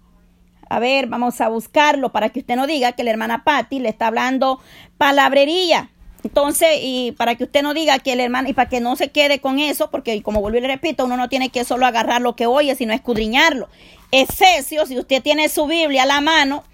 [0.69, 3.89] A ver, vamos a buscarlo para que usted no diga que la hermana Patti le
[3.89, 4.61] está hablando
[4.99, 5.91] palabrería.
[6.25, 9.11] Entonces, y para que usted no diga que el hermano, y para que no se
[9.11, 12.23] quede con eso, porque como vuelvo y le repito, uno no tiene que solo agarrar
[12.23, 13.69] lo que oye, sino escudriñarlo.
[14.13, 16.65] Efesios, si usted tiene su Biblia a la mano,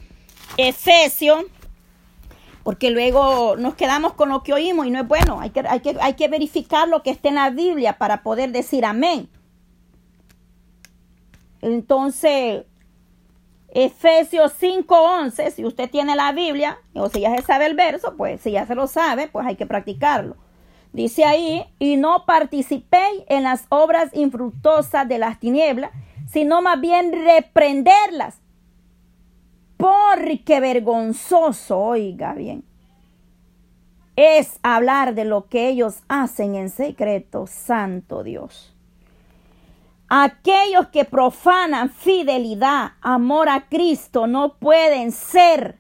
[0.57, 1.44] Efesios,
[2.68, 5.40] porque luego nos quedamos con lo que oímos y no es bueno.
[5.40, 8.52] Hay que, hay que, hay que verificar lo que está en la Biblia para poder
[8.52, 9.31] decir amén.
[11.62, 12.66] Entonces,
[13.70, 18.42] Efesios 5:11, si usted tiene la Biblia, o si ya se sabe el verso, pues
[18.42, 20.37] si ya se lo sabe, pues hay que practicarlo.
[20.92, 25.90] Dice ahí, y no participéis en las obras infructuosas de las tinieblas,
[26.31, 28.42] sino más bien reprenderlas.
[29.79, 32.64] Porque vergonzoso, oiga bien,
[34.17, 38.75] es hablar de lo que ellos hacen en secreto, santo Dios.
[40.09, 45.79] Aquellos que profanan fidelidad, amor a Cristo, no pueden ser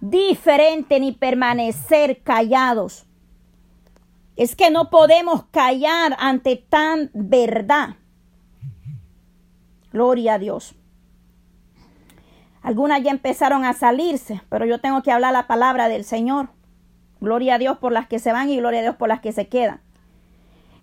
[0.00, 3.06] diferentes ni permanecer callados.
[4.36, 7.96] Es que no podemos callar ante tan verdad.
[9.90, 10.76] Gloria a Dios.
[12.62, 16.48] Algunas ya empezaron a salirse, pero yo tengo que hablar la palabra del Señor.
[17.20, 19.32] Gloria a Dios por las que se van y gloria a Dios por las que
[19.32, 19.80] se quedan.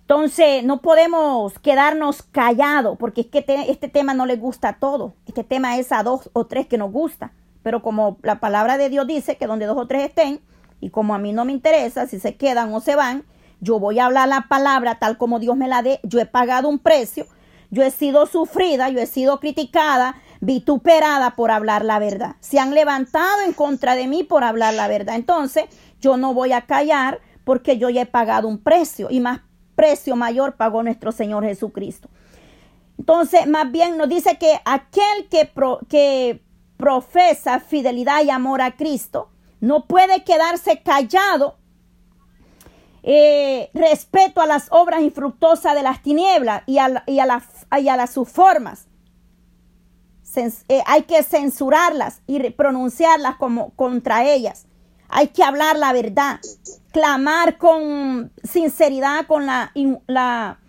[0.01, 5.13] Entonces, no podemos quedarnos callados porque es que este tema no le gusta a todos.
[5.27, 7.31] Este tema es a dos o tres que nos gusta.
[7.61, 10.41] Pero como la palabra de Dios dice que donde dos o tres estén,
[10.81, 13.23] y como a mí no me interesa si se quedan o se van,
[13.61, 15.99] yo voy a hablar la palabra tal como Dios me la dé.
[16.03, 17.27] Yo he pagado un precio,
[17.69, 22.35] yo he sido sufrida, yo he sido criticada, vituperada por hablar la verdad.
[22.39, 25.15] Se han levantado en contra de mí por hablar la verdad.
[25.15, 25.65] Entonces,
[25.99, 29.41] yo no voy a callar porque yo ya he pagado un precio y más
[29.75, 32.09] precio mayor pagó nuestro Señor Jesucristo.
[32.97, 35.49] Entonces, más bien nos dice que aquel que,
[35.87, 36.43] que
[36.75, 39.29] profesa fidelidad y amor a Cristo
[39.61, 41.55] no puede quedarse callado
[43.03, 48.29] eh, respeto a las obras infructuosas de las tinieblas y a, y a, las sus
[48.29, 48.88] formas.
[50.39, 54.65] Eh, hay que censurarlas y pronunciarlas como contra ellas.
[55.07, 56.39] Hay que hablar la verdad
[56.91, 59.71] clamar con sinceridad, con la,
[60.07, 60.59] la...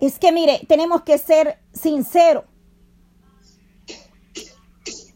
[0.00, 2.44] Es que mire, tenemos que ser sinceros.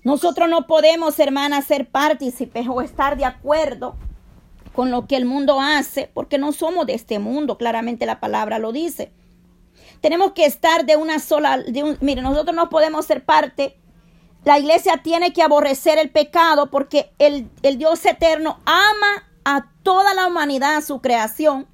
[0.02, 3.96] Nosotros no podemos, hermanas, ser partícipes o estar de acuerdo
[4.74, 8.58] con lo que el mundo hace, porque no somos de este mundo, claramente la palabra
[8.58, 9.12] lo dice.
[10.04, 13.78] Tenemos que estar de una sola, de un, mire, nosotros no podemos ser parte.
[14.44, 20.12] La iglesia tiene que aborrecer el pecado porque el, el Dios eterno ama a toda
[20.12, 21.66] la humanidad, a su creación,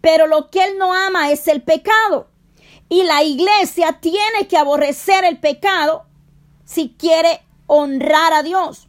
[0.00, 2.26] pero lo que Él no ama es el pecado.
[2.88, 6.04] Y la iglesia tiene que aborrecer el pecado
[6.64, 8.88] si quiere honrar a Dios.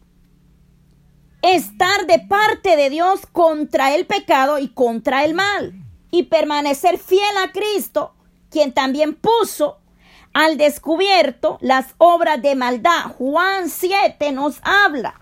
[1.44, 5.76] Estar de parte de Dios contra el pecado y contra el mal.
[6.10, 8.16] Y permanecer fiel a Cristo,
[8.50, 9.80] quien también puso
[10.34, 13.14] al descubierto las obras de maldad.
[13.18, 15.20] Juan 7 nos habla.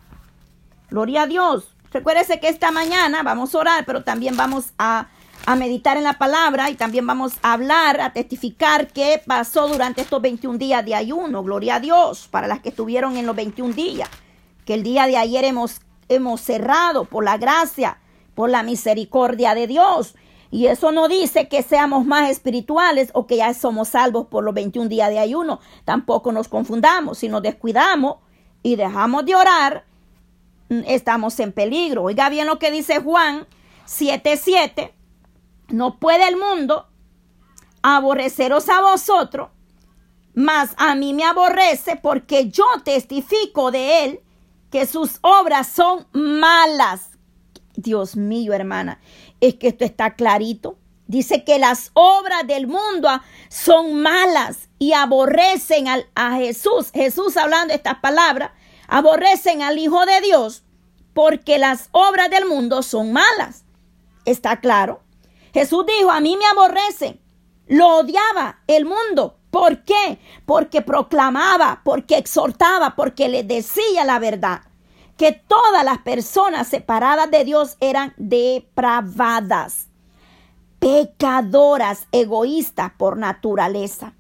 [0.90, 1.76] Gloria a Dios.
[1.92, 5.08] Recuérdese que esta mañana vamos a orar, pero también vamos a,
[5.58, 10.22] meditar en la palabra y también vamos a hablar, a testificar qué pasó durante estos
[10.22, 11.42] 21 días de ayuno.
[11.42, 14.10] Gloria a Dios para las que estuvieron en los 21 días.
[14.66, 17.98] Que el día de ayer hemos, hemos cerrado por la gracia,
[18.36, 20.16] por la misericordia de Dios.
[20.50, 24.54] Y eso no dice que seamos más espirituales o que ya somos salvos por los
[24.54, 25.60] 21 días de ayuno.
[25.86, 27.18] Tampoco nos confundamos.
[27.18, 28.18] Si nos descuidamos
[28.64, 29.86] y dejamos de orar,
[30.70, 32.04] estamos en peligro.
[32.04, 33.46] Oiga bien lo que dice Juan
[33.86, 34.94] 7:7.
[35.70, 36.88] No puede el mundo
[37.82, 39.50] aborreceros a vosotros,
[40.34, 44.20] mas a mí me aborrece porque yo testifico de él
[44.72, 47.12] que sus obras son malas.
[47.76, 49.00] Dios mío, hermana,
[49.42, 50.78] es que esto está clarito.
[51.08, 53.10] Dice que las obras del mundo
[53.50, 56.92] son malas y aborrecen a Jesús.
[56.94, 58.52] Jesús hablando estas palabras
[58.88, 60.64] aborrecen al Hijo de Dios
[61.14, 63.64] porque las obras del mundo son malas.
[64.26, 65.02] ¿Está claro?
[65.54, 67.20] Jesús dijo, a mí me aborrecen.
[67.68, 69.40] Lo odiaba el mundo.
[69.50, 70.20] ¿Por qué?
[70.46, 74.62] Porque proclamaba, porque exhortaba, porque le decía la verdad.
[75.18, 79.88] Que todas las personas separadas de Dios eran depravadas,
[80.80, 84.14] pecadoras, egoístas por naturaleza.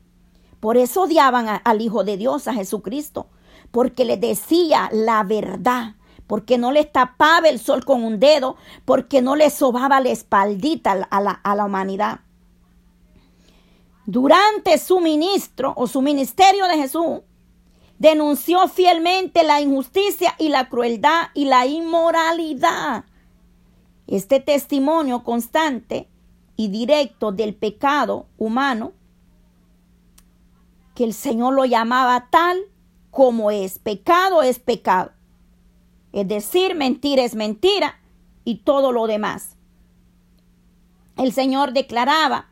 [0.59, 3.27] Por eso odiaban al Hijo de Dios, a Jesucristo,
[3.71, 9.21] porque le decía la verdad, porque no les tapaba el sol con un dedo, porque
[9.21, 12.21] no le sobaba la espaldita a la, a la humanidad.
[14.05, 17.19] Durante su ministro o su ministerio de Jesús,
[17.99, 23.05] denunció fielmente la injusticia y la crueldad y la inmoralidad.
[24.07, 26.07] Este testimonio constante
[26.55, 28.93] y directo del pecado humano,
[30.95, 32.59] que el Señor lo llamaba tal
[33.11, 33.79] como es.
[33.79, 35.11] Pecado es pecado.
[36.13, 37.99] Es decir, mentira es mentira
[38.43, 39.55] y todo lo demás.
[41.17, 42.47] El Señor declaraba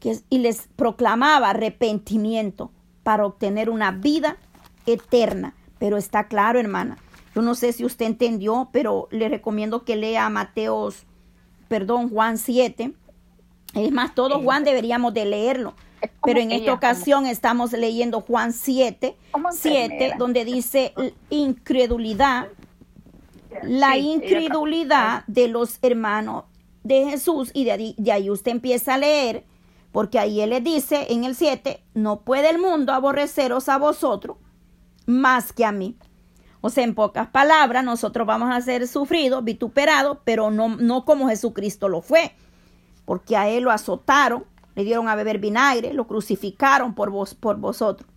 [0.00, 2.70] que, y les proclamaba arrepentimiento
[3.02, 4.38] para obtener una vida
[4.86, 5.54] eterna.
[5.78, 6.96] Pero está claro, hermana.
[7.34, 11.04] Yo no sé si usted entendió, pero le recomiendo que lea Mateos,
[11.68, 12.94] perdón, Juan 7.
[13.74, 15.74] Es más, todo Juan deberíamos de leerlo.
[16.22, 19.16] Pero en esta ocasión estamos leyendo Juan 7,
[19.50, 20.94] 7, donde dice
[21.28, 22.48] incredulidad,
[23.62, 26.44] la incredulidad de los hermanos
[26.84, 29.44] de Jesús y de ahí, de ahí usted empieza a leer,
[29.92, 34.36] porque ahí él le dice en el 7, no puede el mundo aborreceros a vosotros
[35.06, 35.96] más que a mí.
[36.60, 41.28] O sea, en pocas palabras, nosotros vamos a ser sufridos, vituperados, pero no, no como
[41.28, 42.34] Jesucristo lo fue,
[43.04, 47.56] porque a él lo azotaron, le dieron a beber vinagre, lo crucificaron por, vos, por
[47.58, 48.10] vosotros.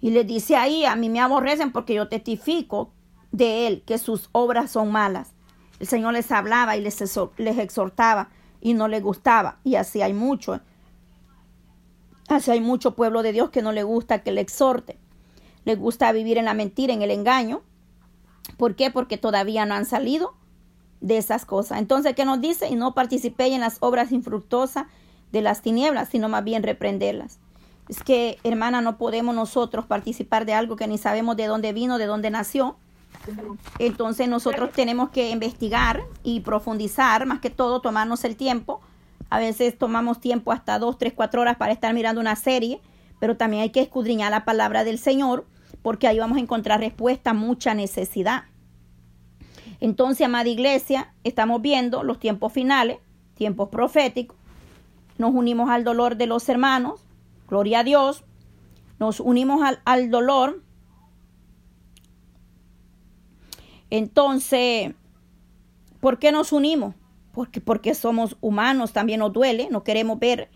[0.00, 2.92] Y le dice ahí, a mí me aborrecen porque yo testifico
[3.32, 5.32] de él que sus obras son malas.
[5.78, 6.96] El Señor les hablaba y les,
[7.36, 9.58] les exhortaba y no les gustaba.
[9.64, 10.60] Y así hay mucho.
[12.28, 14.98] Así hay mucho pueblo de Dios que no le gusta que le exhorte
[15.64, 17.62] les gusta vivir en la mentira, en el engaño.
[18.56, 18.90] ¿Por qué?
[18.90, 20.34] Porque todavía no han salido
[21.00, 21.78] de esas cosas.
[21.78, 22.68] Entonces, ¿qué nos dice?
[22.68, 24.86] Y no participéis en las obras infructuosas
[25.32, 27.38] de las tinieblas, sino más bien reprenderlas.
[27.88, 31.98] Es que, hermana, no podemos nosotros participar de algo que ni sabemos de dónde vino,
[31.98, 32.76] de dónde nació.
[33.78, 38.80] Entonces nosotros tenemos que investigar y profundizar, más que todo tomarnos el tiempo.
[39.28, 42.80] A veces tomamos tiempo hasta dos, tres, cuatro horas para estar mirando una serie
[43.20, 45.46] pero también hay que escudriñar la palabra del Señor
[45.82, 48.44] porque ahí vamos a encontrar respuesta a mucha necesidad.
[49.78, 52.98] Entonces, amada iglesia, estamos viendo los tiempos finales,
[53.34, 54.36] tiempos proféticos.
[55.16, 57.00] Nos unimos al dolor de los hermanos,
[57.48, 58.24] gloria a Dios.
[58.98, 60.62] Nos unimos al, al dolor.
[63.88, 64.92] Entonces,
[66.00, 66.94] ¿por qué nos unimos?
[67.32, 70.50] Porque, porque somos humanos, también nos duele, no queremos ver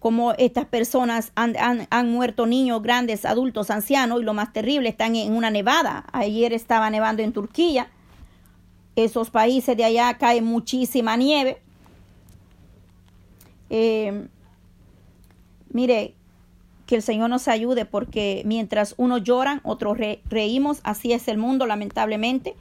[0.00, 1.54] como estas personas han,
[1.90, 6.06] han, muerto niños, grandes, adultos, ancianos y lo más terrible, están en una nevada.
[6.12, 7.90] Ayer estaba nevando en Turquía.
[8.96, 11.60] Esos países de allá cae muchísima nieve.
[13.68, 14.26] Eh,
[15.68, 16.14] mire,
[16.86, 20.80] que el Señor nos ayude porque mientras unos lloran, otros reímos.
[20.82, 22.56] Así es el mundo, lamentablemente.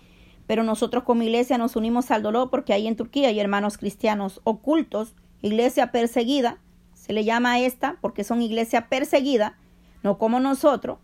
[0.45, 4.41] Pero nosotros como iglesia nos unimos al dolor porque ahí en Turquía hay hermanos cristianos
[4.43, 6.57] ocultos, iglesia perseguida,
[7.09, 9.53] se le llama a esta porque son iglesias perseguidas,
[10.03, 10.99] no como nosotros,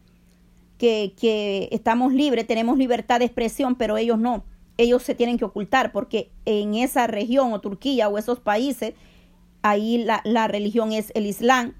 [0.77, 4.43] que, que estamos libres, tenemos libertad de expresión, pero ellos no.
[4.77, 8.93] Ellos se tienen que ocultar porque en esa región o Turquía o esos países,
[9.63, 11.73] ahí la, la religión es el Islam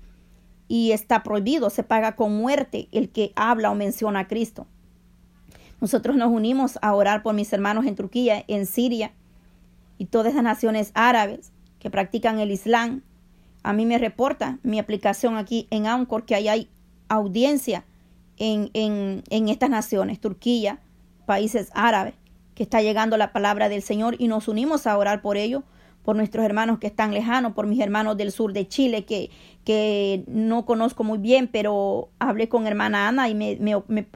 [0.68, 4.66] y está prohibido, se paga con muerte el que habla o menciona a Cristo.
[5.80, 9.14] Nosotros nos unimos a orar por mis hermanos en Turquía, en Siria
[10.00, 13.04] y todas las naciones árabes que practican el Islam
[13.66, 16.70] a mí me reporta mi aplicación aquí en Anchor que ahí hay
[17.10, 17.84] audiencia
[18.38, 20.80] en, en, en estas naciones, Turquía,
[21.26, 22.14] países árabes,
[22.54, 25.64] que está llegando la palabra del Señor y nos unimos a orar por ellos,
[26.04, 29.32] por nuestros hermanos que están lejanos, por mis hermanos del sur de Chile que,
[29.64, 34.08] que no conozco muy bien, pero hablé con hermana Ana y me, me, me,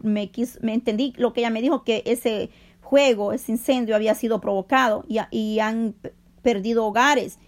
[0.62, 5.06] me, entendí lo que ella me dijo, que ese juego, ese incendio había sido provocado
[5.08, 5.96] y, y han
[6.44, 7.40] perdido hogares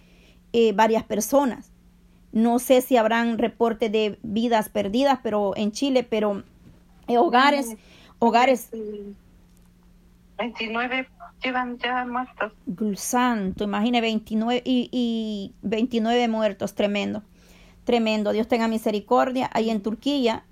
[0.52, 1.71] eh, varias personas.
[2.32, 6.42] No sé si habrán reporte de vidas perdidas, pero en Chile, pero
[7.08, 7.76] eh, hogares,
[8.18, 8.70] hogares.
[10.38, 11.08] 29
[11.42, 12.52] llevan ya muertos.
[12.96, 17.22] Santo, imagine 29 y, y 29 muertos, tremendo,
[17.84, 18.32] tremendo.
[18.32, 19.50] Dios tenga misericordia.
[19.52, 20.44] Ahí en Turquía,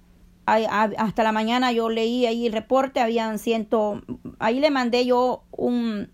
[0.46, 4.02] hasta la mañana yo leí ahí el reporte, habían ciento,
[4.38, 6.10] ahí le mandé yo un,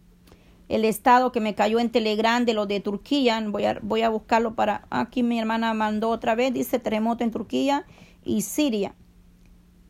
[0.68, 3.42] el estado que me cayó en Telegram de lo de Turquía.
[3.46, 4.86] Voy a, voy a buscarlo para.
[4.90, 7.86] Aquí mi hermana mandó otra vez, dice terremoto en Turquía
[8.24, 8.94] y Siria.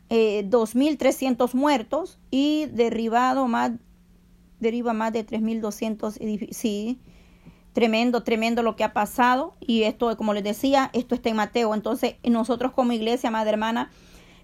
[0.09, 3.71] Eh, 2.300 muertos y derribado más,
[4.59, 6.99] deriva más de 3.200 Sí,
[7.77, 9.53] Tremendo, tremendo lo que ha pasado.
[9.59, 11.75] Y esto, como les decía, esto está en Mateo.
[11.75, 13.91] Entonces, nosotros como iglesia, madre hermana,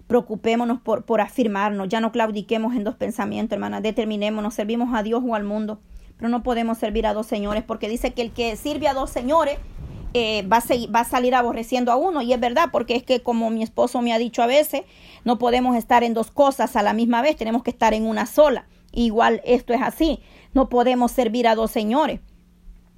[0.06, 1.88] preocupémonos por, por afirmarnos.
[1.88, 3.80] Ya no claudiquemos en dos pensamientos, hermana.
[3.80, 5.80] Determinémonos, servimos a Dios o al mundo.
[6.16, 9.10] Pero no podemos servir a dos señores, porque dice que el que sirve a dos
[9.10, 9.58] señores
[10.16, 12.22] eh, va, a salir aborreciendo a uno.
[12.22, 14.82] Y es verdad, porque es que como mi esposo me ha dicho a veces,
[15.24, 18.26] no podemos estar en dos cosas a la misma vez, tenemos que estar en una
[18.26, 18.66] sola.
[18.92, 20.20] Igual esto es así,
[20.52, 22.20] no podemos servir a dos señores.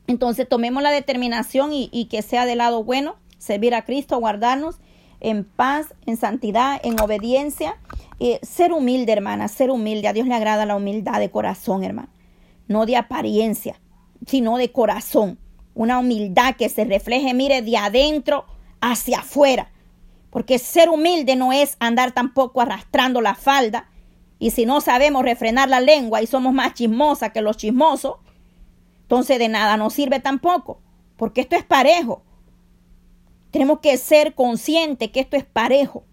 [0.07, 4.77] Entonces tomemos la determinación y, que sea del lado bueno, servir a Cristo, guardarnos
[5.21, 7.79] en paz, en santidad, en obediencia.
[8.21, 10.09] Eh, ser humilde, hermana, ser humilde.
[10.09, 12.09] A Dios le agrada la humildad de corazón, hermano.
[12.69, 13.81] No de apariencia,
[14.27, 15.39] sino de corazón
[15.77, 18.47] una humildad que se refleje, mire, de adentro
[18.81, 19.71] hacia afuera.
[20.31, 23.89] Porque ser humilde no es andar tampoco arrastrando la falda.
[24.39, 28.17] Y si no sabemos refrenar la lengua y somos más chismosas que los chismosos,
[29.03, 30.81] entonces de nada nos sirve tampoco.
[31.17, 32.23] Porque esto es parejo.
[33.51, 36.05] Tenemos que ser conscientes que esto es parejo.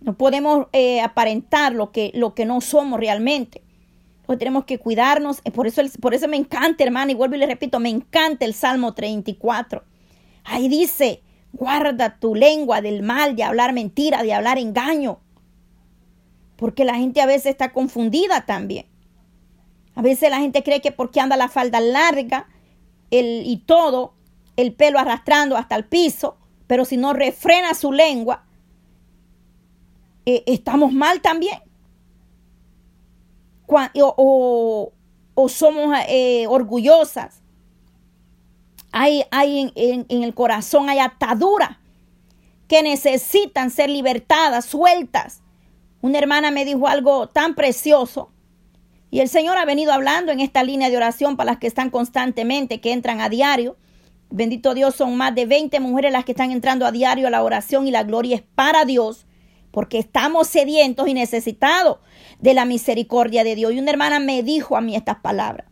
[0.00, 3.63] No podemos eh, aparentar lo que, lo que no somos realmente.
[4.26, 5.40] Pues tenemos que cuidarnos.
[5.44, 8.44] Eh, por eso, por eso me encanta, hermano, y vuelvo y le repito, me encanta
[8.44, 9.84] el Salmo 34.
[10.44, 11.22] Ahí dice,
[11.52, 15.20] guarda tu lengua del mal, de hablar mentira, de hablar engaño.
[16.56, 18.86] Porque la gente a veces está confundida también.
[19.94, 22.48] A veces la gente cree que porque anda la falda larga
[23.10, 24.14] el, y todo,
[24.56, 28.44] el pelo arrastrando hasta el piso, pero si no refrena su lengua,
[30.26, 31.58] eh, estamos mal también
[33.66, 34.92] o,
[35.48, 37.42] somos eh, orgullosas.
[38.92, 41.78] Hay, hay en, en, el corazón hay ataduras
[42.68, 45.42] que necesitan ser libertadas, sueltas.
[46.00, 48.30] Una hermana me dijo algo tan precioso.
[49.10, 51.90] Y el Señor ha venido hablando en esta línea de oración para las que están
[51.90, 53.76] constantemente, que entran a diario.
[54.30, 57.42] Bendito Dios, son más de 20 mujeres las que están entrando a diario a la
[57.42, 59.26] oración y la gloria es para Dios
[59.74, 61.98] porque estamos sedientos y necesitados
[62.38, 63.72] de la misericordia de Dios.
[63.72, 65.66] Y una hermana me dijo a mí estas palabras,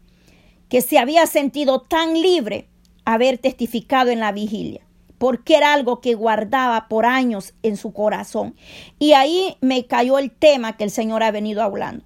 [0.69, 2.69] que se había sentido tan libre
[3.05, 4.85] haber testificado en la vigilia,
[5.19, 8.57] porque era algo que guardaba por años en su corazón.
[8.99, 12.05] Y ahí me cayó el tema que el Señor ha venido hablando.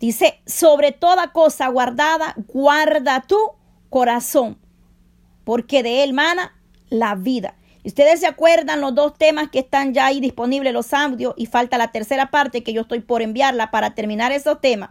[0.00, 3.38] Dice, sobre toda cosa guardada, guarda tu
[3.90, 4.58] corazón,
[5.44, 7.56] porque de él mana la vida
[7.88, 11.78] ustedes se acuerdan los dos temas que están ya ahí disponibles, los audios, y falta
[11.78, 14.90] la tercera parte que yo estoy por enviarla para terminar esos temas,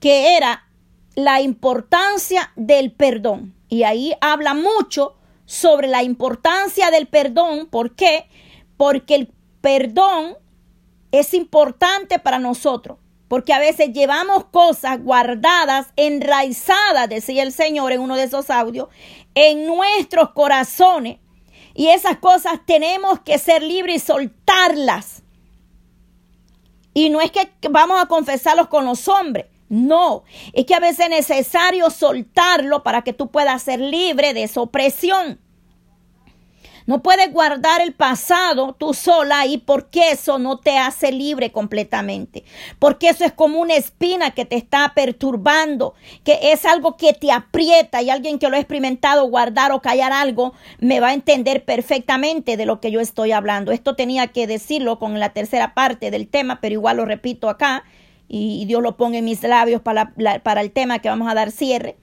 [0.00, 0.68] que era
[1.14, 3.54] la importancia del perdón.
[3.68, 5.16] Y ahí habla mucho
[5.46, 7.66] sobre la importancia del perdón.
[7.66, 8.28] ¿Por qué?
[8.76, 10.36] Porque el perdón
[11.10, 12.98] es importante para nosotros.
[13.26, 18.88] Porque a veces llevamos cosas guardadas, enraizadas, decía el Señor en uno de esos audios,
[19.34, 21.18] en nuestros corazones.
[21.74, 25.22] Y esas cosas tenemos que ser libres y soltarlas.
[26.92, 29.46] Y no es que vamos a confesarlos con los hombres.
[29.68, 30.24] No,
[30.54, 34.62] es que a veces es necesario soltarlo para que tú puedas ser libre de esa
[34.62, 35.38] opresión.
[36.88, 42.44] No puedes guardar el pasado tú sola y porque eso no te hace libre completamente.
[42.78, 45.92] Porque eso es como una espina que te está perturbando,
[46.24, 50.12] que es algo que te aprieta y alguien que lo ha experimentado guardar o callar
[50.12, 53.70] algo me va a entender perfectamente de lo que yo estoy hablando.
[53.70, 57.84] Esto tenía que decirlo con la tercera parte del tema, pero igual lo repito acá
[58.28, 61.50] y Dios lo ponga en mis labios para, para el tema que vamos a dar
[61.50, 61.98] cierre.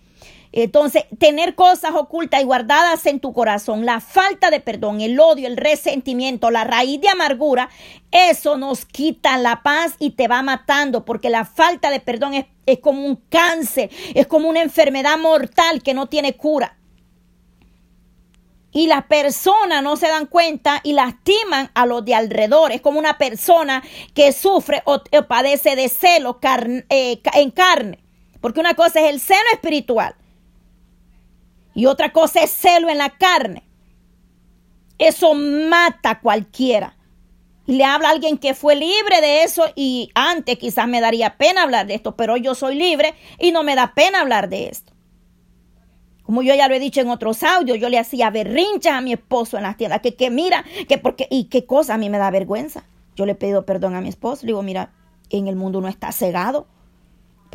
[0.58, 5.48] Entonces, tener cosas ocultas y guardadas en tu corazón, la falta de perdón, el odio,
[5.48, 7.70] el resentimiento, la raíz de amargura,
[8.10, 12.36] eso nos quita la paz y te va matando, porque la falta de perdón
[12.66, 16.78] es, como un cáncer, es como una enfermedad mortal que no tiene cura.
[18.72, 22.72] Y las personas no se dan cuenta y lastiman a los de alrededor.
[22.72, 23.84] Es como una persona
[24.14, 26.40] que sufre o, padece de celo
[26.90, 28.00] eh, en carne.
[28.40, 30.16] Porque una cosa es el celo espiritual
[31.76, 33.64] y otra cosa es celo en la carne.
[34.98, 36.98] Eso mata a cualquiera.
[37.68, 41.38] Y le habla a alguien que fue libre de eso y antes quizás me daría
[41.38, 44.70] pena hablar de esto, pero yo soy libre y no me da pena hablar de
[44.70, 44.94] esto.
[46.24, 49.14] Como yo ya lo he dicho en otros audios, yo le hacía berrinchas a mi
[49.14, 52.18] esposo en las tiendas, que, que mira, que porque, y qué cosa a mí me
[52.18, 52.86] da vergüenza.
[53.16, 54.92] Yo le he pedido perdón a mi esposo, le digo, mira,
[55.30, 56.68] en el mundo no está cegado.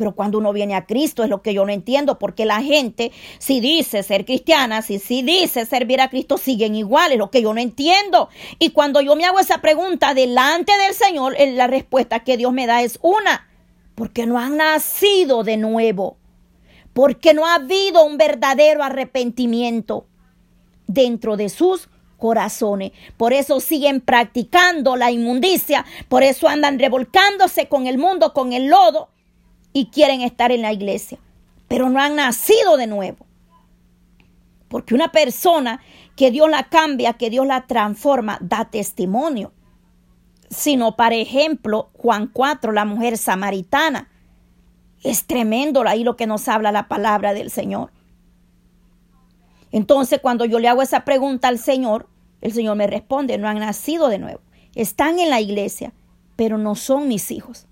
[0.01, 3.11] Pero cuando uno viene a Cristo es lo que yo no entiendo, porque la gente,
[3.37, 7.53] si dice ser cristiana, si, si dice servir a Cristo, siguen iguales, lo que yo
[7.53, 8.29] no entiendo.
[8.57, 12.65] Y cuando yo me hago esa pregunta delante del Señor, la respuesta que Dios me
[12.65, 13.47] da es una,
[13.93, 16.17] porque no han nacido de nuevo,
[16.93, 20.07] porque no ha habido un verdadero arrepentimiento
[20.87, 22.91] dentro de sus corazones.
[23.17, 28.65] Por eso siguen practicando la inmundicia, por eso andan revolcándose con el mundo, con el
[28.65, 29.11] lodo
[29.73, 31.17] y quieren estar en la iglesia,
[31.67, 33.25] pero no han nacido de nuevo.
[34.67, 35.81] Porque una persona
[36.15, 39.51] que Dios la cambia, que Dios la transforma, da testimonio.
[40.49, 44.09] Sino, para ejemplo, Juan 4, la mujer samaritana.
[45.03, 47.91] Es tremendo ahí lo que nos habla la palabra del Señor.
[49.71, 52.07] Entonces, cuando yo le hago esa pregunta al Señor,
[52.41, 54.41] el Señor me responde, no han nacido de nuevo.
[54.75, 55.93] Están en la iglesia,
[56.35, 57.67] pero no son mis hijos.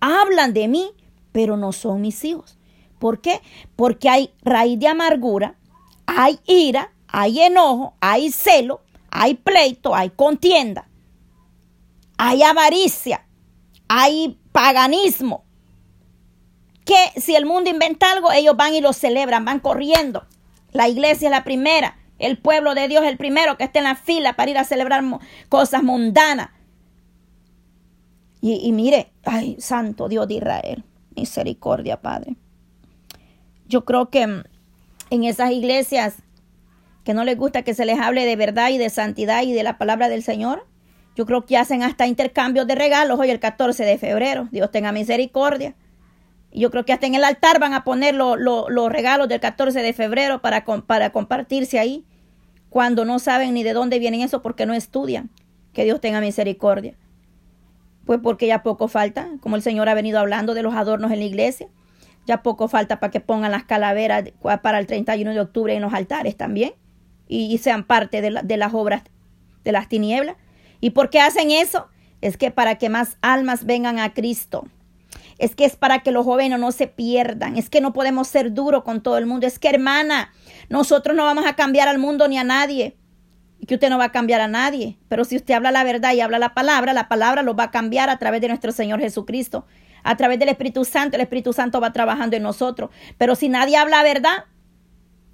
[0.00, 0.90] Hablan de mí,
[1.32, 2.58] pero no son mis hijos.
[2.98, 3.42] ¿Por qué?
[3.76, 5.56] Porque hay raíz de amargura,
[6.06, 10.88] hay ira, hay enojo, hay celo, hay pleito, hay contienda,
[12.16, 13.26] hay avaricia,
[13.88, 15.44] hay paganismo.
[16.84, 20.26] Que si el mundo inventa algo, ellos van y lo celebran, van corriendo.
[20.72, 23.84] La iglesia es la primera, el pueblo de Dios es el primero que está en
[23.84, 25.04] la fila para ir a celebrar
[25.48, 26.50] cosas mundanas.
[28.46, 30.84] Y, y mire, ay, santo Dios de Israel,
[31.16, 32.36] misericordia, Padre.
[33.66, 34.44] Yo creo que mm,
[35.10, 36.18] en esas iglesias
[37.02, 39.64] que no les gusta que se les hable de verdad y de santidad y de
[39.64, 40.64] la palabra del Señor,
[41.16, 44.46] yo creo que hacen hasta intercambios de regalos hoy el 14 de febrero.
[44.52, 45.74] Dios tenga misericordia.
[46.52, 49.92] Yo creo que hasta en el altar van a poner los regalos del 14 de
[49.92, 52.04] febrero para, para compartirse ahí,
[52.70, 55.30] cuando no saben ni de dónde vienen eso porque no estudian.
[55.72, 56.96] Que Dios tenga misericordia.
[58.06, 61.18] Pues porque ya poco falta, como el Señor ha venido hablando de los adornos en
[61.18, 61.68] la iglesia.
[62.26, 64.24] Ya poco falta para que pongan las calaveras
[64.62, 66.72] para el 31 de octubre en los altares también
[67.28, 69.02] y, sean parte de, de las obras
[69.64, 70.36] de las tinieblas.
[70.80, 71.88] ¿Y por qué hacen eso?
[72.20, 74.66] Es que para que más almas vengan a Cristo.
[75.38, 77.56] Es que es para que los jóvenes no se pierdan.
[77.56, 79.46] Es que no podemos ser duros con todo el mundo.
[79.46, 80.32] Es que, hermana,
[80.68, 82.96] nosotros no vamos a cambiar al mundo ni a nadie.
[83.66, 84.98] Que usted no va a cambiar a nadie.
[85.08, 87.70] Pero si usted habla la verdad y habla la palabra, la palabra lo va a
[87.70, 89.66] cambiar a través de nuestro Señor Jesucristo
[90.06, 92.90] a través del Espíritu Santo, el Espíritu Santo va trabajando en nosotros.
[93.18, 94.44] Pero si nadie habla verdad,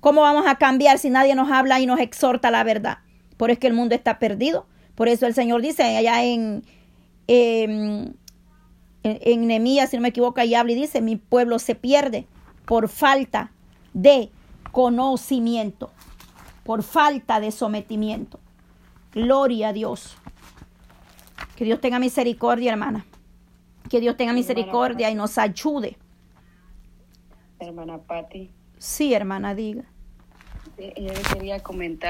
[0.01, 2.99] ¿cómo vamos a cambiar si nadie nos habla y nos exhorta la verdad?
[3.37, 4.67] Por eso el mundo está perdido.
[4.95, 6.65] Por eso el Señor dice allá en,
[7.27, 8.17] en,
[9.03, 12.27] en si no me equivoco, ahí habla y dice, mi pueblo se pierde
[12.65, 13.53] por falta
[13.93, 14.31] de
[14.71, 15.91] conocimiento,
[16.65, 18.39] por falta de sometimiento.
[19.13, 20.17] Gloria a Dios.
[21.57, 23.05] Que Dios tenga misericordia, hermana.
[23.89, 25.99] Que Dios tenga misericordia y nos ayude.
[27.59, 28.51] Hermana Patti.
[28.79, 29.85] Sí, hermana, diga.
[30.79, 32.01] Yo quería comentar.